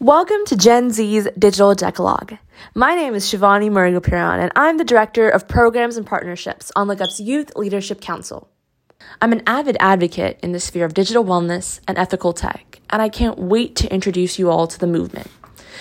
[0.00, 2.38] Welcome to Gen Z's Digital Decalogue.
[2.74, 7.20] My name is Shivani Murugappuram, and I'm the Director of Programs and Partnerships on LookUp's
[7.20, 8.48] Youth Leadership Council.
[9.20, 13.10] I'm an avid advocate in the sphere of digital wellness and ethical tech, and I
[13.10, 15.26] can't wait to introduce you all to the movement.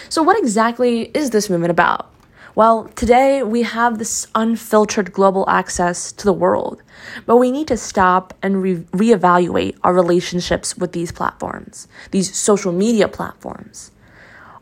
[0.09, 2.13] So, what exactly is this movement about?
[2.55, 6.83] Well, today we have this unfiltered global access to the world,
[7.25, 12.73] but we need to stop and re- reevaluate our relationships with these platforms, these social
[12.73, 13.91] media platforms.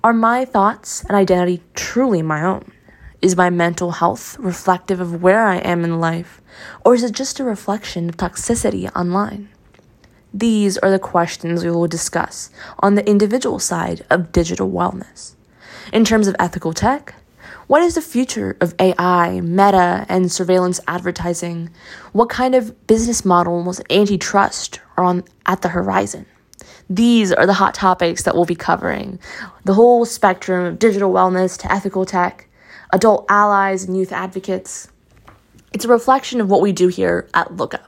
[0.04, 2.72] Are my thoughts and identity truly my own?
[3.20, 6.40] Is my mental health reflective of where I am in life,
[6.86, 9.50] or is it just a reflection of toxicity online?
[10.32, 15.34] These are the questions we will discuss on the individual side of digital wellness.
[15.92, 17.16] In terms of ethical tech,
[17.66, 21.72] what is the future of AI, meta, and surveillance advertising?
[22.12, 26.28] What kind of business models, antitrust, are on at the horizon?
[26.90, 29.20] These are the hot topics that we'll be covering
[29.66, 32.48] the whole spectrum of digital wellness to ethical tech,
[32.94, 34.88] adult allies, and youth advocates.
[35.74, 37.84] It's a reflection of what we do here at LookUp.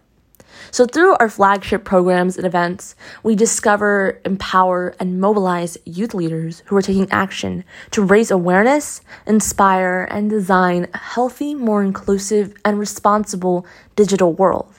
[0.71, 6.75] So, through our flagship programs and events, we discover, empower, and mobilize youth leaders who
[6.75, 13.65] are taking action to raise awareness, inspire, and design a healthy, more inclusive, and responsible
[13.95, 14.78] digital world.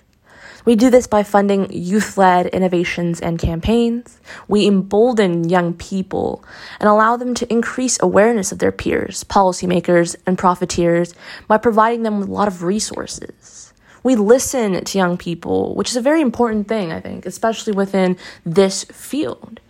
[0.65, 4.21] We do this by funding youth led innovations and campaigns.
[4.49, 6.45] We embolden young people
[6.79, 11.15] and allow them to increase awareness of their peers, policymakers, and profiteers
[11.49, 13.73] by providing them with a lot of resources.
[14.03, 18.17] We listen to young people, which is a very important thing, I think, especially within
[18.45, 19.61] this field.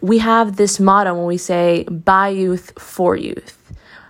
[0.00, 3.57] We have this motto when we say, by youth, for youth.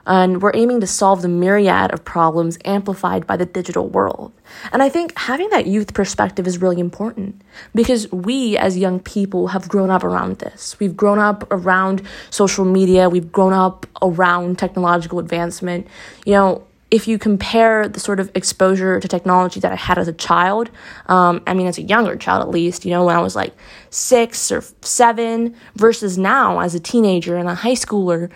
[0.09, 4.33] And we're aiming to solve the myriad of problems amplified by the digital world.
[4.73, 7.43] And I think having that youth perspective is really important
[7.75, 10.81] because we as young people have grown up around this.
[10.81, 15.87] We've grown up around social media, we've grown up around technological advancement.
[16.25, 20.09] You know, if you compare the sort of exposure to technology that I had as
[20.09, 20.71] a child,
[21.07, 23.55] um, I mean, as a younger child at least, you know, when I was like
[23.91, 28.31] six or seven versus now as a teenager and a high schooler,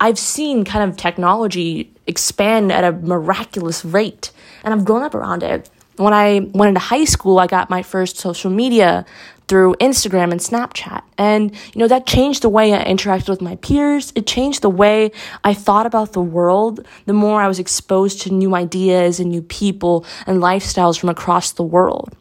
[0.00, 4.32] I've seen kind of technology expand at a miraculous rate,
[4.64, 5.68] and I've grown up around it.
[5.96, 9.04] When I went into high school, I got my first social media
[9.48, 11.02] through Instagram and Snapchat.
[11.18, 14.12] And, you know, that changed the way I interacted with my peers.
[14.14, 15.10] It changed the way
[15.44, 16.86] I thought about the world.
[17.06, 21.50] The more I was exposed to new ideas and new people and lifestyles from across
[21.52, 22.16] the world.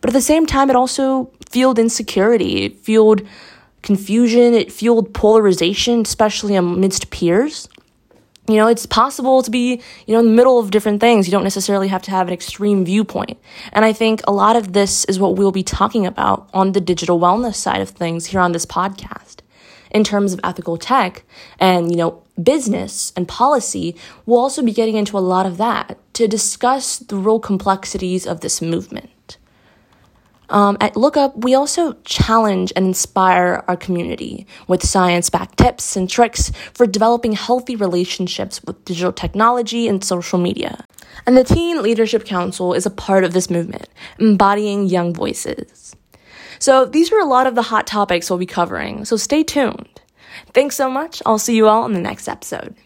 [0.00, 2.64] But at the same time, it also fueled insecurity.
[2.64, 3.22] It fueled
[3.82, 7.68] confusion, it fueled polarization, especially amidst peers.
[8.48, 11.28] You know, it's possible to be, you know, in the middle of different things.
[11.28, 13.38] You don't necessarily have to have an extreme viewpoint.
[13.72, 16.80] And I think a lot of this is what we'll be talking about on the
[16.80, 19.36] digital wellness side of things here on this podcast.
[19.92, 21.22] In terms of ethical tech
[21.60, 23.94] and, you know, business and policy,
[24.26, 28.40] we'll also be getting into a lot of that to discuss the real complexities of
[28.40, 29.10] this movement.
[30.52, 36.08] Um, at LookUp, we also challenge and inspire our community with science backed tips and
[36.08, 40.84] tricks for developing healthy relationships with digital technology and social media.
[41.26, 45.96] And the Teen Leadership Council is a part of this movement, embodying young voices.
[46.58, 50.00] So these are a lot of the hot topics we'll be covering, so stay tuned.
[50.52, 51.22] Thanks so much.
[51.24, 52.76] I'll see you all in the next episode.